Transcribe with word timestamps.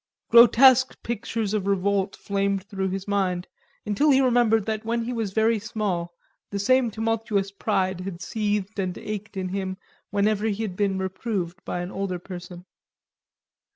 Grotesque 0.31 0.97
pictures 1.03 1.53
of 1.53 1.67
revolt 1.67 2.15
flamed 2.15 2.63
through 2.63 2.87
his 2.89 3.07
mind, 3.07 3.45
until 3.85 4.09
he 4.09 4.19
remembered 4.19 4.65
that 4.65 4.83
when 4.83 5.03
he 5.03 5.13
was 5.13 5.31
very 5.31 5.59
small, 5.59 6.11
the 6.49 6.57
same 6.57 6.89
tumultuous 6.89 7.51
pride 7.51 8.01
had 8.01 8.19
seethed 8.19 8.79
and 8.79 8.97
ached 8.97 9.37
in 9.37 9.49
him 9.49 9.77
whenever 10.09 10.47
he 10.47 10.63
had 10.63 10.75
been 10.75 10.97
reproved 10.97 11.63
by 11.65 11.81
an 11.81 11.91
older 11.91 12.17
person. 12.17 12.65